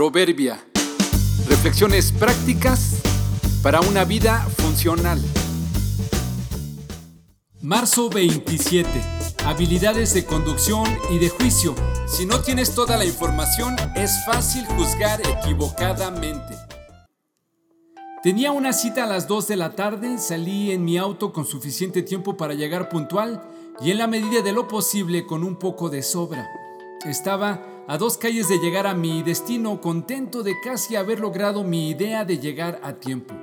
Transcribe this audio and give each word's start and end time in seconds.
Proverbia. 0.00 0.58
Reflexiones 1.46 2.10
prácticas 2.10 3.02
para 3.62 3.82
una 3.82 4.06
vida 4.06 4.48
funcional. 4.56 5.20
Marzo 7.60 8.08
27. 8.08 8.88
Habilidades 9.44 10.14
de 10.14 10.24
conducción 10.24 10.86
y 11.10 11.18
de 11.18 11.28
juicio. 11.28 11.74
Si 12.06 12.24
no 12.24 12.40
tienes 12.40 12.74
toda 12.74 12.96
la 12.96 13.04
información, 13.04 13.76
es 13.94 14.24
fácil 14.24 14.64
juzgar 14.68 15.20
equivocadamente. 15.20 16.56
Tenía 18.22 18.52
una 18.52 18.72
cita 18.72 19.04
a 19.04 19.06
las 19.06 19.28
2 19.28 19.48
de 19.48 19.56
la 19.56 19.72
tarde, 19.72 20.16
salí 20.16 20.70
en 20.70 20.82
mi 20.82 20.96
auto 20.96 21.30
con 21.30 21.44
suficiente 21.44 22.00
tiempo 22.00 22.38
para 22.38 22.54
llegar 22.54 22.88
puntual 22.88 23.42
y 23.82 23.90
en 23.90 23.98
la 23.98 24.06
medida 24.06 24.40
de 24.40 24.52
lo 24.52 24.66
posible 24.66 25.26
con 25.26 25.44
un 25.44 25.56
poco 25.56 25.90
de 25.90 26.02
sobra. 26.02 26.48
Estaba 27.04 27.60
a 27.90 27.98
dos 27.98 28.16
calles 28.16 28.48
de 28.48 28.60
llegar 28.60 28.86
a 28.86 28.94
mi 28.94 29.24
destino, 29.24 29.80
contento 29.80 30.44
de 30.44 30.54
casi 30.60 30.94
haber 30.94 31.18
logrado 31.18 31.64
mi 31.64 31.90
idea 31.90 32.24
de 32.24 32.38
llegar 32.38 32.78
a 32.84 32.92
tiempo. 32.92 33.34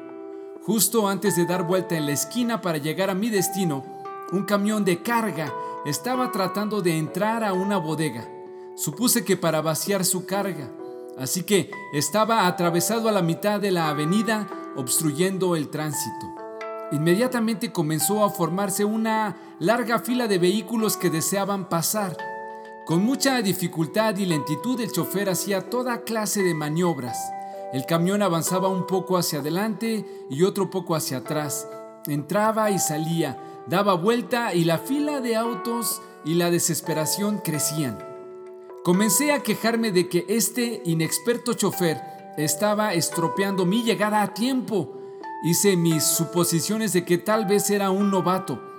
Justo 0.65 1.09
antes 1.09 1.35
de 1.35 1.45
dar 1.45 1.67
vuelta 1.67 1.97
en 1.97 2.05
la 2.05 2.13
esquina 2.13 2.61
para 2.61 2.77
llegar 2.77 3.09
a 3.09 3.13
mi 3.13 3.29
destino, 3.29 3.83
un 4.31 4.45
camión 4.45 4.85
de 4.85 5.03
carga 5.03 5.53
estaba 5.85 6.31
tratando 6.31 6.81
de 6.81 6.97
entrar 6.97 7.43
a 7.43 7.51
una 7.51 7.77
bodega. 7.77 8.25
Supuse 8.77 9.25
que 9.25 9.35
para 9.35 9.59
vaciar 9.59 10.05
su 10.05 10.25
carga, 10.25 10.71
así 11.17 11.43
que 11.43 11.69
estaba 11.91 12.47
atravesado 12.47 13.09
a 13.09 13.11
la 13.11 13.21
mitad 13.21 13.59
de 13.59 13.71
la 13.71 13.89
avenida 13.89 14.47
obstruyendo 14.77 15.57
el 15.57 15.67
tránsito. 15.67 16.25
Inmediatamente 16.93 17.73
comenzó 17.73 18.23
a 18.23 18.29
formarse 18.29 18.85
una 18.85 19.57
larga 19.59 19.99
fila 19.99 20.29
de 20.29 20.39
vehículos 20.39 20.95
que 20.95 21.09
deseaban 21.09 21.67
pasar. 21.67 22.15
Con 22.87 23.03
mucha 23.03 23.41
dificultad 23.41 24.15
y 24.15 24.25
lentitud 24.25 24.79
el 24.79 24.93
chofer 24.93 25.29
hacía 25.29 25.69
toda 25.69 26.03
clase 26.03 26.41
de 26.41 26.53
maniobras. 26.53 27.17
El 27.73 27.85
camión 27.85 28.21
avanzaba 28.21 28.69
un 28.69 28.87
poco 28.87 29.17
hacia 29.17 29.39
adelante 29.39 30.05
y 30.29 30.43
otro 30.43 30.69
poco 30.69 30.95
hacia 30.95 31.17
atrás. 31.17 31.67
Entraba 32.05 32.71
y 32.71 32.79
salía, 32.79 33.63
daba 33.67 33.95
vuelta 33.95 34.53
y 34.53 34.63
la 34.63 34.77
fila 34.77 35.19
de 35.19 35.35
autos 35.35 36.01
y 36.23 36.35
la 36.35 36.49
desesperación 36.49 37.39
crecían. 37.43 37.99
Comencé 38.85 39.33
a 39.33 39.43
quejarme 39.43 39.91
de 39.91 40.07
que 40.07 40.23
este 40.29 40.81
inexperto 40.85 41.55
chofer 41.55 42.01
estaba 42.37 42.93
estropeando 42.93 43.65
mi 43.65 43.83
llegada 43.83 44.21
a 44.21 44.33
tiempo. 44.33 44.93
Hice 45.43 45.75
mis 45.75 46.05
suposiciones 46.05 46.93
de 46.93 47.03
que 47.03 47.17
tal 47.17 47.47
vez 47.47 47.69
era 47.69 47.91
un 47.91 48.09
novato. 48.09 48.76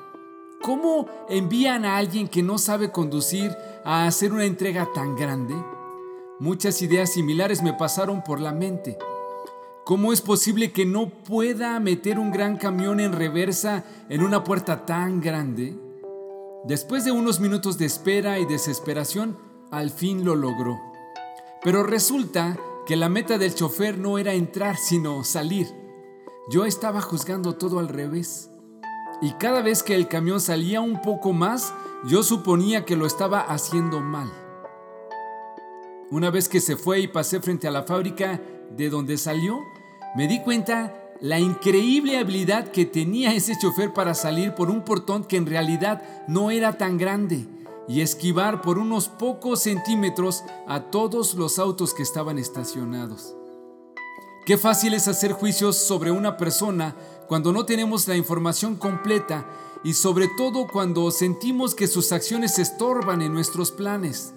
¿Cómo 0.68 1.06
envían 1.30 1.86
a 1.86 1.96
alguien 1.96 2.28
que 2.28 2.42
no 2.42 2.58
sabe 2.58 2.92
conducir 2.92 3.56
a 3.86 4.06
hacer 4.06 4.34
una 4.34 4.44
entrega 4.44 4.86
tan 4.94 5.16
grande? 5.16 5.54
Muchas 6.40 6.82
ideas 6.82 7.10
similares 7.10 7.62
me 7.62 7.72
pasaron 7.72 8.22
por 8.22 8.38
la 8.38 8.52
mente. 8.52 8.98
¿Cómo 9.86 10.12
es 10.12 10.20
posible 10.20 10.70
que 10.70 10.84
no 10.84 11.08
pueda 11.08 11.80
meter 11.80 12.18
un 12.18 12.30
gran 12.30 12.58
camión 12.58 13.00
en 13.00 13.14
reversa 13.14 13.82
en 14.10 14.22
una 14.22 14.44
puerta 14.44 14.84
tan 14.84 15.22
grande? 15.22 15.74
Después 16.64 17.02
de 17.02 17.12
unos 17.12 17.40
minutos 17.40 17.78
de 17.78 17.86
espera 17.86 18.38
y 18.38 18.44
desesperación, 18.44 19.38
al 19.70 19.88
fin 19.88 20.22
lo 20.22 20.36
logró. 20.36 20.78
Pero 21.64 21.82
resulta 21.82 22.58
que 22.84 22.96
la 22.96 23.08
meta 23.08 23.38
del 23.38 23.54
chofer 23.54 23.96
no 23.96 24.18
era 24.18 24.34
entrar, 24.34 24.76
sino 24.76 25.24
salir. 25.24 25.66
Yo 26.50 26.66
estaba 26.66 27.00
juzgando 27.00 27.54
todo 27.54 27.78
al 27.78 27.88
revés. 27.88 28.50
Y 29.20 29.32
cada 29.32 29.62
vez 29.62 29.82
que 29.82 29.94
el 29.94 30.06
camión 30.06 30.40
salía 30.40 30.80
un 30.80 31.02
poco 31.02 31.32
más, 31.32 31.74
yo 32.06 32.22
suponía 32.22 32.84
que 32.84 32.96
lo 32.96 33.06
estaba 33.06 33.40
haciendo 33.40 34.00
mal. 34.00 34.30
Una 36.10 36.30
vez 36.30 36.48
que 36.48 36.60
se 36.60 36.76
fue 36.76 37.00
y 37.00 37.08
pasé 37.08 37.40
frente 37.40 37.66
a 37.66 37.72
la 37.72 37.82
fábrica 37.82 38.40
de 38.70 38.88
donde 38.88 39.18
salió, 39.18 39.58
me 40.16 40.28
di 40.28 40.40
cuenta 40.40 40.94
la 41.20 41.40
increíble 41.40 42.16
habilidad 42.16 42.68
que 42.68 42.84
tenía 42.84 43.34
ese 43.34 43.58
chofer 43.58 43.92
para 43.92 44.14
salir 44.14 44.54
por 44.54 44.70
un 44.70 44.84
portón 44.84 45.24
que 45.24 45.36
en 45.36 45.46
realidad 45.46 46.02
no 46.28 46.50
era 46.52 46.78
tan 46.78 46.96
grande 46.96 47.46
y 47.88 48.02
esquivar 48.02 48.62
por 48.62 48.78
unos 48.78 49.08
pocos 49.08 49.62
centímetros 49.62 50.44
a 50.68 50.80
todos 50.90 51.34
los 51.34 51.58
autos 51.58 51.92
que 51.92 52.04
estaban 52.04 52.38
estacionados. 52.38 53.34
Qué 54.48 54.56
fácil 54.56 54.94
es 54.94 55.08
hacer 55.08 55.32
juicios 55.32 55.76
sobre 55.76 56.10
una 56.10 56.38
persona 56.38 56.96
cuando 57.26 57.52
no 57.52 57.66
tenemos 57.66 58.08
la 58.08 58.16
información 58.16 58.76
completa 58.76 59.46
y 59.84 59.92
sobre 59.92 60.26
todo 60.38 60.66
cuando 60.66 61.10
sentimos 61.10 61.74
que 61.74 61.86
sus 61.86 62.12
acciones 62.12 62.58
estorban 62.58 63.20
en 63.20 63.34
nuestros 63.34 63.70
planes. 63.70 64.32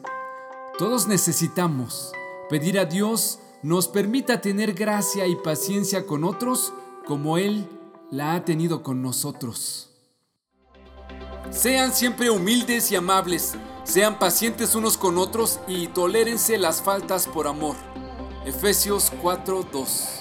Todos 0.78 1.08
necesitamos 1.08 2.12
pedir 2.50 2.78
a 2.78 2.84
Dios 2.84 3.40
nos 3.64 3.88
permita 3.88 4.42
tener 4.42 4.74
gracia 4.74 5.28
y 5.28 5.38
paciencia 5.38 6.06
con 6.06 6.26
otros 6.26 6.74
como 7.06 7.38
Él 7.38 7.70
la 8.10 8.34
ha 8.34 8.44
tenido 8.44 8.84
con 8.84 9.02
nosotros. 9.02 9.92
Sean 11.52 11.94
siempre 11.94 12.30
humildes 12.30 12.92
y 12.92 12.98
amables, 12.98 13.54
sean 13.86 14.20
pacientes 14.20 14.76
unos 14.76 14.98
con 14.98 15.18
otros 15.18 15.62
y 15.70 15.88
tolérense 15.88 16.58
las 16.58 16.82
faltas 16.82 17.28
por 17.28 17.48
amor. 17.48 17.78
Efesios 18.46 19.12
4:2 19.12 20.21